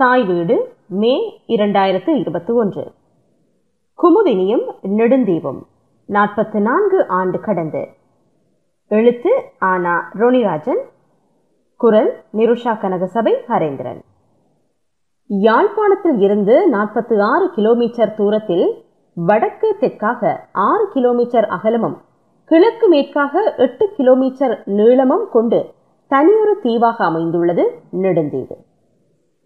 [0.00, 0.56] தாய் வீடு
[1.00, 1.14] மே
[1.54, 2.82] இரண்டாயிரத்து இருபத்தி ஒன்று
[3.98, 4.62] குமுதினியும்
[4.98, 5.58] நெடுந்தீவும்
[6.08, 7.82] நாற்பத்து நான்கு ஆண்டு கடந்து.
[8.90, 9.32] எழுத்து
[9.70, 10.80] ஆனா ரோனிராஜன்
[11.80, 14.00] குரல் நிருஷா கனகசபை ஹரேந்திரன்.
[15.30, 18.66] யாழ்ப்பாணத்தில் இருந்து நாற்பத்தி ஆறு கிலோமீட்டர் தூரத்தில்
[19.14, 20.32] வடக்கு தெற்காக
[20.68, 21.98] ஆறு கிலோமீட்டர் அகலமும்
[22.50, 25.62] கிழக்கு மேற்காக எட்டு கிலோமீட்டர் நீளமும் கொண்டு
[26.10, 27.66] தனியொரு தீவாக அமைந்துள்ளது
[28.02, 28.58] நெடுந்தீவு.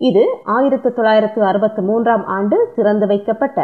[0.09, 0.23] இது
[0.57, 3.59] ஆயிரத்து தொள்ளாயிரத்து அறுபத்தி மூன்றாம் ஆண்டு திறந்து வைக்கப்பட்ட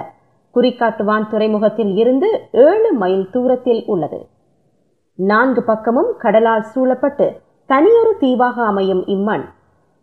[0.55, 2.29] குறிக்காட்டுவான் துறைமுகத்தில் இருந்து
[2.67, 4.21] ஏழு மைல் தூரத்தில் உள்ளது.
[5.19, 7.27] நான்கு பக்கமும் கடலால் சூழப்பட்டு
[7.71, 9.45] தனியொரு தீவாக அமையும் இம்மண்.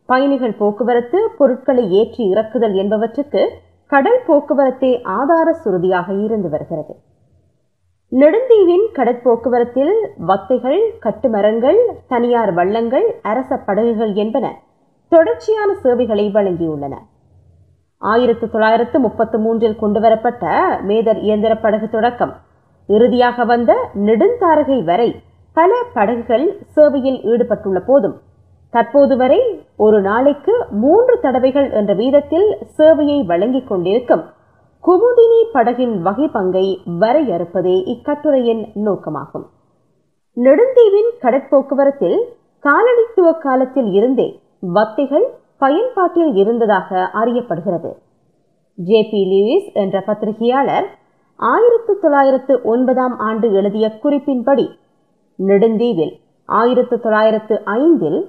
[0.09, 3.41] பயணிகள் போக்குவரத்து பொருட்களை ஏற்றி இறக்குதல் என்பவற்றுக்கு
[3.91, 6.93] கடல் போக்குவரத்தே ஆதார சுருதியாக இருந்து வருகிறது.
[8.11, 9.95] நெடுந்தீவின் கடற்போக்குவரத்தில்
[10.29, 14.45] வத்தைகள் கட்டுமரங்கள் தனியார் வள்ளங்கள் அரச படகுகள் என்பன
[15.11, 16.95] தொடர்ச்சியான சேவைகளை வழங்கியுள்ளன.
[17.97, 20.45] ஆயிரத்து தொள்ளாயிரத்து முப்பத்து மூன்றில் கொண்டுவரப்பட்ட
[20.87, 22.33] மேதர் இயந்திர படகு தொடக்கம்
[22.87, 25.21] இறுதியாக வந்த நெடுந்தாரகை வரை
[25.53, 28.17] பல படகுகள் சேவையில் ஈடுபட்டுள்ள போதும்.
[28.69, 34.23] தற்போது வரை ஒரு நாளைக்கு மூன்று தடவைகள் என்ற வீதத்தில் சேவையை வழங்கிக் கொண்டிருக்கும்
[34.83, 39.45] குமுதினி படகின் வகை பங்கை வரையறுப்பதே இக்கட்டுரையின் நோக்கமாகும்.
[40.37, 42.19] நெடுந்தீவின் கடற்போக்குவரத்தில்
[42.63, 44.27] காலனித்துவ காலத்தில் இருந்தே
[44.63, 45.27] வத்திகள்
[45.57, 47.91] பயன்பாட்டில் இருந்ததாக அறியப்படுகிறது.
[48.77, 50.87] ஜே பி லூயிஸ் என்ற பத்திரிகையாளர்
[51.39, 54.65] ஆயிரத்து தொள்ளாயிரத்து ஒன்பதாம் ஆண்டு எழுதிய குறிப்பின்படி
[55.39, 56.13] நெடுந்தீவில்
[56.49, 58.19] ஆயிரத்து தொள்ளாயிரத்து ஐந்தில்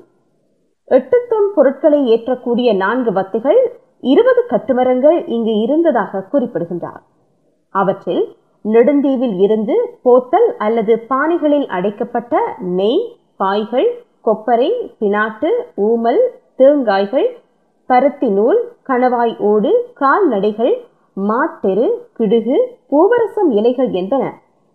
[0.88, 3.60] எட்டு தொன் பொருட்களை ஏற்றக்கூடிய நான்கு வத்திகள்
[4.00, 7.02] இருபது கட்டுமரங்கள் இங்கு இருந்ததாக குறிப்பிடுகின்றார்.
[7.74, 8.24] அவற்றில்
[8.64, 13.02] நெடுந்தீவில் இருந்து போத்தல் அல்லது பானைகளில் அடைக்கப்பட்ட நெய்
[13.36, 13.88] பாய்கள்
[14.28, 15.50] கொப்பரை பினாட்டு
[15.88, 16.22] ஊமல்
[16.60, 17.28] தேங்காய்கள்
[17.90, 20.74] பருத்தி நூல் கணவாய் ஓடு கால்நடைகள்
[21.16, 21.86] மாட்டெரு
[22.18, 22.56] கிடுகு
[22.90, 24.24] பூவரசம் இலைகள் என்பன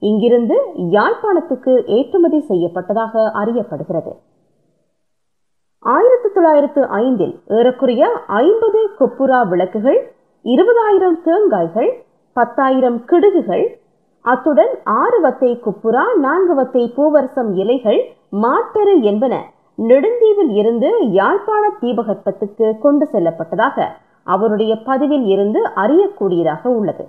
[0.01, 0.55] இங்கிருந்து
[0.95, 4.13] யாழ்ப்பாணத்துக்கு ஏற்றுமதி செய்யப்பட்டதாக அறியப்படுகிறது.
[5.83, 8.03] ஆயிரத்தி தொள்ளாயிரத்து ஐந்தில் ஏறக்குறைய
[8.41, 9.99] ஐம்பது கொப்புரா விளக்குகள்
[10.45, 11.89] இருபதாயிரம் தேங்காய்கள்
[12.35, 13.65] பத்தாயிரம் கிடுகுகள்
[14.25, 18.01] அத்துடன் ஆறு வத்தை குப்புரா நான்கு வத்தை பூவரசம் இலைகள்
[18.33, 19.33] மாட்டரு என்பன
[19.77, 23.87] நெடுந்தீவில் இருந்து யாழ்ப்பாண தீபகற்பத்துக்கு கொண்டு செல்லப்பட்டதாக
[24.27, 27.05] அவருடைய பதிவில் இருந்து அறியக்கூடியதாக உள்ளது.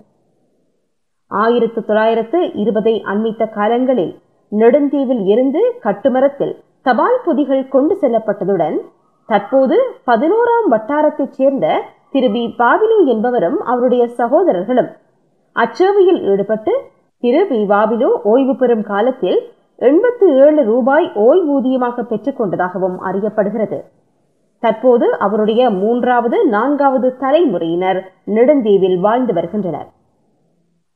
[1.30, 4.14] ஆயிரத்து தொள்ளாயிரத்து இருபதை அண்மித்த காலங்களில்
[4.52, 8.76] நெடுந்தீவில் இருந்து கட்டுமரத்தில் தபால் பொதிகள் கொண்டு செல்லப்பட்டதுடன்
[9.28, 9.76] தற்போது
[10.06, 11.66] பதினோராம் வட்டாரத்தைச் சேர்ந்த
[12.10, 12.42] திரு பி.
[12.58, 14.90] பாபிலு என்பவரும் அவருடைய சகோதரர்களும்
[15.56, 16.72] அச்சேவையில் ஈடுபட்டு
[17.22, 17.60] திரு பி.
[17.72, 19.40] பாபிலு ஓய்வு பெறும் காலத்தில்
[19.78, 23.78] எண்பத்து ஏழு ரூபாய் ஓய்வூதியமாக பெற்றுக்கொண்டதாகவும் அறியப்படுகிறது.
[24.58, 29.88] தற்போது அவருடைய மூன்றாவது நான்காவது தலைமுறையினர் நெடுந்தீவில் வாழ்ந்து வருகின்றனர்.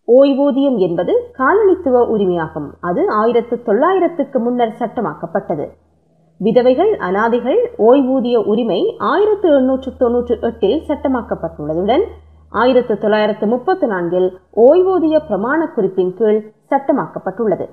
[0.09, 2.69] ஓய்வூதியம் என்பது காலனித்துவ உரிமையாகும்.
[2.81, 5.67] அது ஆயிரத்து தொள்ளாயிரத்துக்கு முன்னர் சட்டமாக்கப்பட்டது.
[6.39, 12.05] விதவைகள் அனாதைகள் ஓய்வூதிய உரிமை ஆயிரத்து எண்ணூற்று தொன்னூற்று எட்டில் சட்டமாக்கப்பட்டுள்ளதுடன்
[12.51, 16.41] ஆயிரத்து தொள்ளாயிரத்து முப்பத்தி நான்கில் ஓய்வூதிய பிரமாண குறிப்பின் கீழ்
[16.71, 17.67] சட்டமாக்கப்பட்டுள்ளது.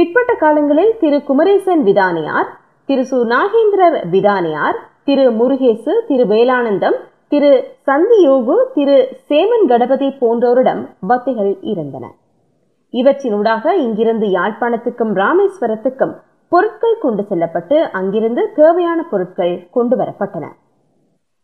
[0.00, 2.46] பிற்பட்ட காலங்களில் திரு குமரேசன் விதானியார்
[2.88, 3.16] திரு சு.
[3.32, 6.96] நாகேந்திரர் விதானியார் திரு முருகேசு திரு வேலானந்தம்
[7.32, 7.50] திரு
[7.88, 8.94] சந்தியோகு திரு
[9.28, 10.80] சேமன் கணபதி போன்றோரிடம்
[11.10, 12.04] பக்திகள் இருந்தன.
[12.94, 16.14] இவற்றினூடாக இங்கிருந்து யாழ்ப்பாணத்துக்கும் ராமேஸ்வரத்துக்கும்
[16.52, 20.48] பொருட்கள் கொண்டு செல்லப்பட்டு அங்கிருந்து தேவையான பொருட்கள் கொண்டு வரப்பட்டன.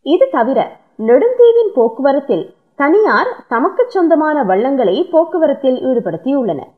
[0.05, 0.59] இது தவிர
[1.09, 2.45] நெடுந்தீவின் போக்குவரத்தில்
[2.75, 6.73] தனியார் தமக்கு சொந்தமான வள்ளங்களை போக்குவரத்தில் ஈடுபடுத்தியுள்ளனர்.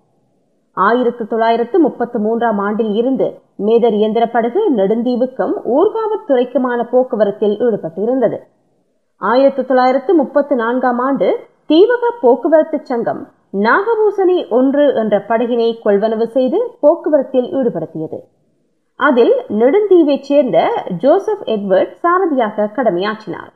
[0.87, 3.27] ஆயிரத்து தொள்ளாயிரத்து முப்பத்து மூன்றாம் ஆண்டில் இருந்து
[3.65, 8.37] மேதர் இயந்திர படகு நெடுந்தீவுக்கும் ஊர்காவத்துறைக்குமான போக்குவரத்தில் ஈடுபட்டிருந்தது.
[9.21, 11.29] ஆயிரத்து தொள்ளாயிரத்து முப்பத்து நான்காம் ஆண்டு
[11.67, 13.21] தீவக போக்குவரத்து சங்கம்
[13.53, 18.19] நாகபூசணி ஒன்று என்ற படகினை கொள்வனவு செய்து போக்குவரத்தில் ஈடுபடுத்தியது.
[18.99, 20.57] அதில் நெடுந்தீவைச் சேர்ந்த
[20.97, 23.53] ஜோசப் எட்வர்ட் சாரதியாக கடமையாற்றினார்.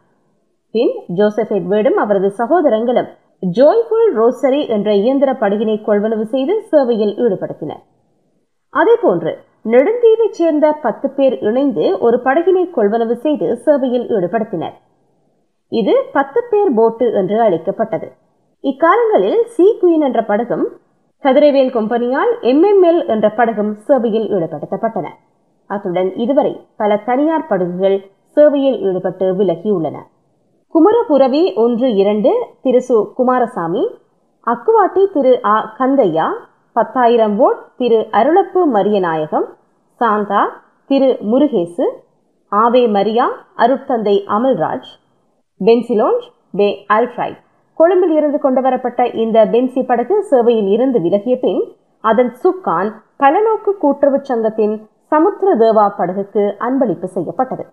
[0.73, 3.09] பின் ஜோசப் எட்வர்டும் அவரது சகோதரங்களும்
[3.57, 7.81] ஜோய்ஃபுல் ரோசரி என்ற இயந்திர படகினை கொள்வனவு செய்து சேவையில் ஈடுபடுத்தினர்.
[8.73, 9.31] அதேபோன்று
[9.65, 14.75] நெடுந்தீவைச் சேர்ந்த பத்து பேர் இணைந்து ஒரு படகினை கொள்வனவு செய்து சேவையில் ஈடுபடுத்தினர்.
[15.71, 18.07] இது பத்து பேர் போட்டு என்று அழைக்கப்பட்டது.
[18.63, 20.65] இக்காலங்களில் சி குயின் என்ற படகும்
[21.23, 25.07] கதிரவேல் கம்பெனியால் எம்எம்எல் என்ற படகும் சேவையில் ஈடுபடுத்தப்பட்டன.
[25.69, 27.97] அத்துடன் இதுவரை பல தனியார் படகுகள்
[28.37, 29.97] சேவையில் ஈடுபட்டு விலகியுள்ளன
[30.75, 32.29] குமரபுரவி ஒன்று இரண்டு
[32.61, 33.83] திரு சு குமாரசாமி
[34.47, 36.27] அக்குவாட்டி திரு ஆ கந்தையா
[36.75, 39.45] பத்தாயிரம் ஓட் திரு அருளப்பு மரியநாயகம்
[40.01, 40.41] சாந்தா
[40.89, 41.85] திரு முருகேசு
[42.51, 43.27] ஆவே மரியா
[43.57, 44.89] அருட்தந்தை அமல்ராஜ்
[45.61, 47.37] பென்சிலோஞ்ச் பே அல்ஃப்ரைட்
[47.79, 51.63] கொழும்பில் இருந்து கொண்டு வரப்பட்ட இந்த பென்சி படகு சேவையில் இருந்து விலகிய பின்
[52.03, 54.75] அதன் சுக்கான் பலநோக்கு கூட்டுறவு சங்கத்தின்
[55.11, 57.63] சமுத்திர தேவா படகுக்கு அன்பளிப்பு செய்யப்பட்டது.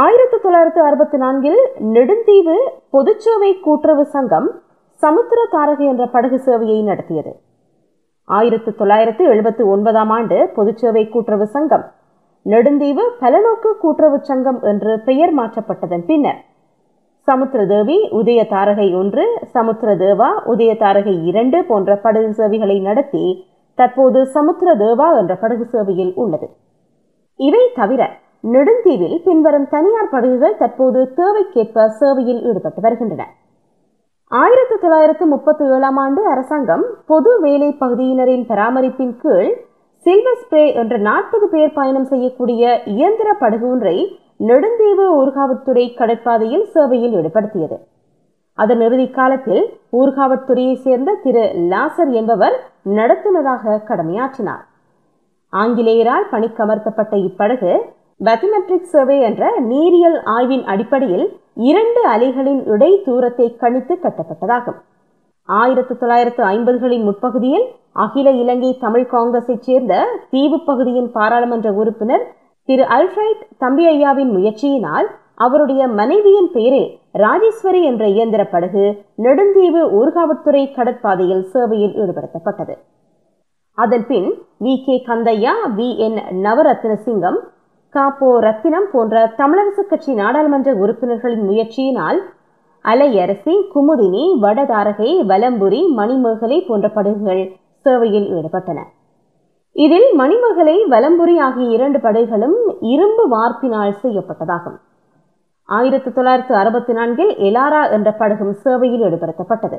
[0.00, 1.58] ஆயிரத்தி தொள்ளாயிரத்தி அறுபத்தி நான்கில்
[1.94, 2.54] நெடுந்தீவு
[2.94, 4.46] பொதுச்சேவை கூட்டுறவு சங்கம்
[5.02, 7.32] சமுத்திர தாரகை என்ற படகு சேவையை நடத்தியது.
[8.28, 11.84] ஆயிரத்தி தொள்ளாயிரத்தி எழுபத்தி ஒன்பதாம் ஆண்டு பொதுச்சேவை கூட்டுறவு சங்கம்
[12.46, 16.40] நெடுந்தீவு பலநோக்கு கூட்டுறவு சங்கம் என்று பெயர் மாற்றப்பட்டதன் பின்னர்
[17.28, 23.24] சமுத்திரதேவி உதய தாரகை ஒன்று சமுத்திரதேவா உதய தாரகை இரண்டு போன்ற படகு சேவைகளை நடத்தி
[23.78, 26.48] தற்போது சமுத்திரதேவா என்ற படகு சேவையில் உள்ளது.
[27.40, 28.02] இவை தவிர
[28.44, 33.22] நெடுந்தீவில் பின்வரும் தனியார் படகுகள் தற்போது தேவைக்கேற்ப சேவையில் ஈடுபட்டு வருகின்றன.
[34.30, 39.52] ஆயிரத்தி தொள்ளாயிரத்து முப்பத்தி ஏழாம் ஆண்டு அரசாங்கம் பொது வேலை பகுதியினரின் பராமரிப்பின் கீழ்
[40.06, 43.96] சில்வர் ஸ்ப்ரே என்ற நாற்பது பேர் பயணம் செய்யக்கூடிய இயந்திர படகு ஒன்றை
[44.48, 47.76] நெடுந்தீவு ஊர்காவற்துறை கடற்பாதையில் சேவையில் ஈடுபடுத்தியது.
[48.58, 54.64] அதன் இறுதி காலத்தில் ஊர்காவற்துறையைச் சேர்ந்த திரு லாசர் என்பவர் நடத்துனராக கடமையாற்றினார்.
[55.52, 57.72] ஆங்கிலேயரால் பணிக்கமர்த்தப்பட்ட இப்படகு
[58.20, 61.26] பேத்தமெட்ரிக் சர்வே என்ற நீரியல் ஆய்வின் அடிப்படையில்
[61.68, 64.78] இரண்டு அலைகளின் இடை தூரத்தை கணித்து கட்டப்பட்டதாகும்.
[65.48, 67.64] ஆயிரத்தி தொள்ளாயிரத்து ஐம்பதுகளின் முற்பகுதியில்
[68.04, 69.94] அகில இலங்கை தமிழ் காங்கிரஸைச் சேர்ந்த
[70.30, 72.24] தீவு பகுதியின் பாராளுமன்ற உறுப்பினர்
[72.68, 76.88] திரு அல்ஃபிரைட் தம்பி ஐயாவின் முயற்சியினால் அவருடைய மனைவியின் பெயரில்
[77.24, 78.84] ராஜேஸ்வரி என்ற இயந்திர படகு
[79.24, 82.74] நெடுந்தீவு ஊர்காவற்துறை கடற்பாதையில் சேவையில் ஈடுபடுத்தப்பட்டது.
[83.78, 84.28] அதன் பின்
[84.64, 86.18] V K Kandiah V N
[87.06, 87.38] Navaratnasingam
[87.94, 92.20] காப்போ ரத்தினம் போன்ற தமிழரசு கட்சி நாடாளுமன்ற உறுப்பினர்களின் முயற்சியினால்
[92.84, 97.42] அலையரசி குமுதினி வடதாரகை வலம்புரி மணிமேகலை போன்ற படகுகள்
[97.86, 98.78] சேவையில் ஈடுபட்டன.
[99.72, 104.78] இதில் மணிமேகலை வலம்புரி ஆகிய இரண்டு படகுகளும் இரும்பு வார்ப்பினால் செய்யப்பட்டதாகும்.
[105.64, 109.78] ஆயிரத்தி தொள்ளாயிரத்து அறுபத்தி நான்கில் எலாரா என்ற படகும் சேவையில் ஈடுபடுத்தப்பட்டது.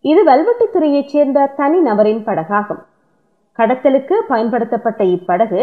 [0.00, 2.82] இது வல்வெட்டித்துறையைச் சேர்ந்த தனி நபரின் படகாகும்.
[3.58, 5.62] கடத்தலுக்கு பயன்படுத்தப்பட்ட இப்படகு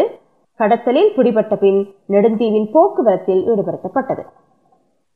[0.60, 1.80] கடத்தலில் பிடிபட்ட பின்
[2.12, 4.22] நெடுந்தீவின் போக்குவரத்தில் ஈடுபடுத்தப்பட்டது.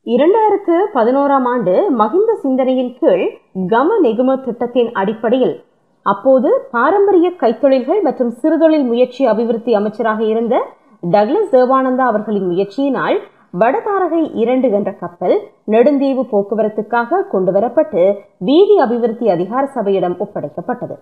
[0.07, 3.25] இரண்டாயிரத்து பதினோராம் ஆண்டு மகிந்த சிந்தனையின் கீழ்
[3.73, 5.55] கம நெகும திட்டத்தின் அடிப்படையில்
[6.05, 10.55] அப்போது பாரம்பரிய கைத்தொழில்கள் மற்றும் சிறுதொழில் முயற்சி அபிவிருத்தி அமைச்சராக இருந்த
[11.03, 13.17] டக்ளஸ் தேவானந்தா அவர்களின் முயற்சியினால்
[13.61, 15.35] வடதாரகை இரண்டு என்ற கப்பல்
[15.73, 18.03] நெடுந்தீவு போக்குவரத்துக்காக கொண்டுவரப்பட்டு
[18.49, 20.95] வீதி அபிவிருத்தி அதிகார சபையிடம் ஒப்படைக்கப்பட்டது.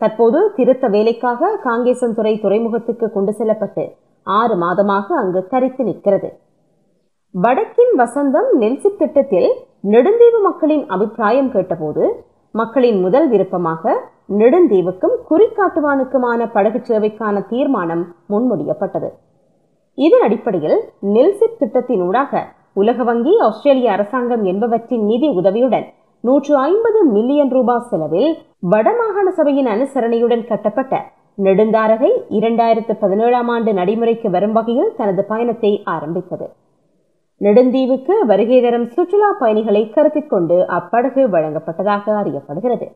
[0.00, 3.84] தற்போது திருத்த வேலைக்காக காங்கேசன்துறை துறைமுகத்துக்கு கொண்டு செல்லப்பட்டு
[4.26, 6.30] ஆறு மாதமாக அங்கு தரித்து நிற்கிறது.
[7.34, 9.50] வடக்கின் வசந்தம் நெல்சி திட்டத்தில்
[9.92, 12.04] நெடுந்தீவு மக்களின் அபிப்பிராயம் கேட்டபோது
[12.54, 13.94] மக்களின் முதல் விருப்பமாக
[14.38, 19.10] நெடுந்தீவுக்கும் குறிக்காட்டுவானுக்குமான படகு சேவைக்கான தீர்மானம் முன்மொழியப்பட்டது.
[19.98, 20.78] இதன் அடிப்படையில்
[21.14, 22.42] நெல்சிப் திட்டத்தினூடாக
[22.72, 25.86] உலக வங்கி ஆஸ்திரேலிய அரசாங்கம் என்பவற்றின் நிதி உதவியுடன்
[26.24, 28.30] நூற்று ஐம்பது மில்லியன் ரூபாய் செலவில்
[28.68, 30.94] வடமா வடமாகாண சபையின் அனுசரணையுடன் கட்டப்பட்ட
[31.38, 36.46] நெடுந்தாரகை இரண்டாயிரத்து பதினேழாம் ஆண்டு நடைமுறைக்கு வரும் வகையில் தனது பயணத்தை ஆரம்பித்தது.
[37.40, 42.86] நெடுந்தீவுக்கு வருகை தரும் சுற்றுலா பயணிகளை கருத்தில் கொண்டு அப்படகு வழங்கப்பட்டதாக அறியப்படுகிறது.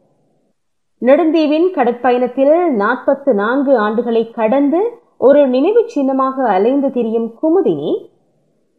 [1.03, 4.81] நெடுந்தீவின் கடற்பயணத்தில் நாற்பத்து நான்கு ஆண்டுகளை கடந்து
[5.19, 7.93] ஒரு நினைவு சின்னமாக அலைந்து திரியும் குமுதினி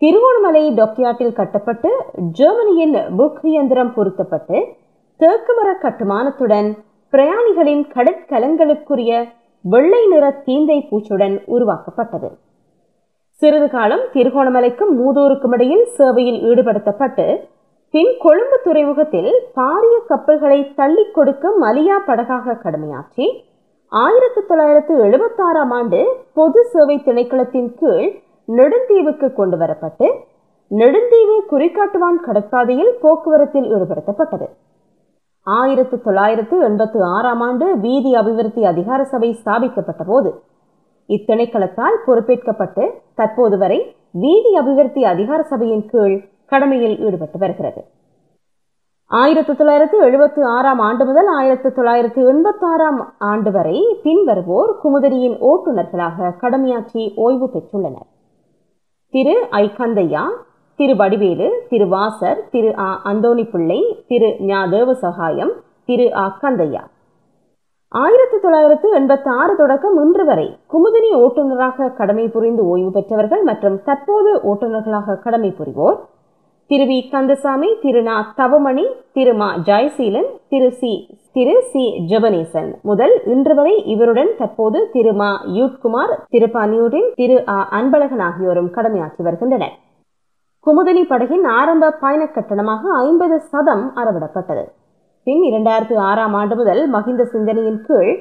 [0.02, 1.92] திருவோணமலை டாக்யார்டில் கட்டப்பட்டு
[2.32, 4.58] ஜெர்மனியின் புக் இயந்திரம் பொருத்தப்பட்டு
[5.20, 6.70] தேக்குமர கட்டுமானத்துடன்
[7.14, 9.12] பிரயாணிகளின் கடற்கலங்களுக்குரிய
[9.66, 12.30] வெள்ளை நிற தீந்தை பூச்சுடன் உருவாக்கப்பட்டது.
[13.42, 17.26] சிறிது காலம் திருகோணமலைக்கும் மூதூருக்கும் இடையில் சேவையில் ஈடுபடுத்தப்பட்டு
[17.94, 23.28] பின் கொழும்பு துறைமுகத்தில் பாரிய கப்பல்களை தள்ளி கொடுக்கும் மலியா படகாக கடமையாற்றி
[23.92, 26.00] ஆயிரத்தி தொள்ளாயிரத்து எழுபத்தாறாம் ஆண்டு
[26.38, 28.10] பொது சேவை திணைக்களத்தின் கீழ்
[28.48, 30.08] நெடுந்தீவுக்கு கொண்டு வரப்பட்டு
[30.72, 34.48] நெடுந்தீவு குறிக்காட்டுவான் கடற்பாதையில் போக்குவரத்தில் ஈடுபடுத்தப்பட்டது.
[35.48, 40.30] ஆயிரத்து தொள்ளாயிரத்து எண்பத்து ஆறாம் ஆண்டு வீதி அபிவிருத்தி அதிகார சபை ஸ்தாபிக்கப்பட்ட போது
[41.10, 42.84] இத்திணைக்களத்தால் பொறுப்பேற்கப்பட்டு
[43.16, 43.80] தற்போது வரை
[44.12, 47.82] வீதி அபிவிருத்தி அதிகார சபையின் கீழ் கடமையில் ஈடுபட்டு வருகிறது.
[49.08, 56.32] ஆயிரத்தி தொள்ளாயிரத்து எழுபத்தி ஆறாம் ஆண்டு முதல் ஆயிரத்தி தொள்ளாயிரத்து எண்பத்தி ஆறாம் ஆண்டு வரை பின்வருவோர் குமுதரியின் ஓட்டுநர்களாக
[56.42, 58.10] கடமையாற்றி ஓய்வு பெற்றுள்ளனர்.
[59.14, 60.24] திரு ஐ கந்தையா
[60.80, 65.52] திரு வடிவேலு திரு வாசர் திரு ஆ அந்தோணி பிள்ளை திரு ஞா தேவசகாயம்
[65.86, 66.82] திரு ஆ கந்தையா.
[67.92, 74.32] ஆயிரத்தி தொள்ளாயிரத்து எண்பத்தி ஆறு தொடக்கம் இன்று வரை குமுதினி ஓட்டுநராக கடமை புரிந்து ஓய்வு பெற்றவர்கள் மற்றும் தற்போது
[74.52, 76.00] ஓட்டுநர்களாக கடமை புரிவோர்
[76.70, 77.10] திரு வி.
[77.12, 78.34] கந்தசாமி திரு நா.
[78.38, 79.56] தவமணி திரு மா.
[79.66, 80.94] ஜெயசீலன் திரு சி.
[81.32, 81.84] திரு சி.
[82.10, 85.32] ஜெபனேசன் முதல் இன்று வரை இவருடன் தற்போது திரு மா.
[85.60, 89.76] யூட்குமார் திரு பனியூரின் திரு ஆ அன்பழகன் ஆகியோரும் கடமையாற்றி வருகின்றனர்.
[90.66, 94.64] குமுதினி படகின் ஆரம்ப பயண கட்டணமாக ஐம்பது சதம் அறவிடப்பட்டது.
[95.28, 98.14] பின் இரண்டாயிரத்து ஆறாம் ஆண்டு முதல் மகிந்த சிந்தனையின் கீழ்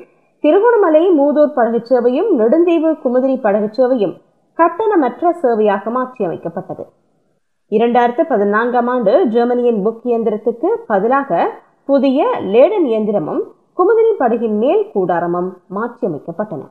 [0.44, 4.14] திருகோணமலை மூதூர் படகுச் சேவையும் நெடுந்தீவு குமுதினி படகுச் சேவையும்
[4.58, 6.84] கட்டணமற்ற சேவையாக மாற்றி அமைக்கப்பட்டது
[7.72, 11.30] இரண்டாயிரத்து பதினான்காம் ஆண்டு ஜெர்மனியின் புக் இயந்திரத்துக்கு பதிலாக
[11.88, 13.42] புதிய லேடன் இயந்திரமும்
[13.78, 16.62] குமுதினி படகின் மேல் கூடாரமும் மாற்றியமைக்கப்பட்டன.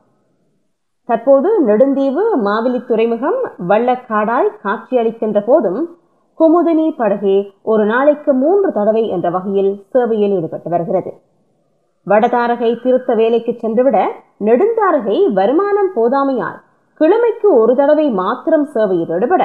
[1.08, 5.80] தற்போது நெடுந்தீவு மாவிலி துறைமுகம் வள்ளக்காடாய் காட்சியளிக்கின்ற போதும்
[6.40, 11.12] குமுதினி படகே ஒரு நாளைக்கு மூன்று தடவை என்ற வகையில் சேவையில் ஈடுபட்டு வருகிறது.
[12.06, 13.98] வடதாரகை திருத்த வேலைக்கு சென்றுவிட
[14.40, 16.58] நெடுந்தாரகை வருமானம் போதாமையால்
[17.00, 19.42] கிழமைக்கு ஒரு தடவை மாத்திரம் சேவையில் ஈடுபட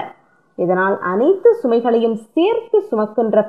[0.57, 3.41] இதனால் அனைத்து சுமைகளையும் சேர்த்து சுமக்கின்ற